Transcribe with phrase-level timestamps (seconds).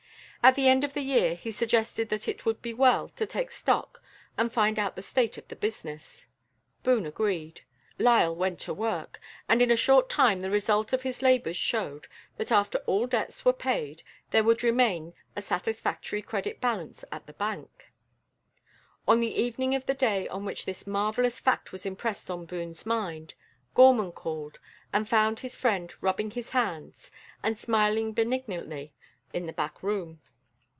[0.43, 3.51] At the end of the year he suggested that it would be well to take
[3.51, 4.01] stock
[4.39, 6.25] and find out the state of the business.
[6.81, 7.61] Boone agreed.
[7.99, 12.07] Lyall went to work, and in a short time the result of his labours showed,
[12.37, 14.01] that after all debts were paid,
[14.31, 17.91] there would remain a satisfactory credit balance at the bank.
[19.07, 22.83] On the evening of the day on which this marvellous fact was impressed on Boone's
[22.83, 23.35] mind,
[23.75, 24.57] Gorman called,
[24.91, 27.11] and found his friend rubbing his hands,
[27.43, 28.91] and smiling benignantly
[29.33, 30.19] in the back room.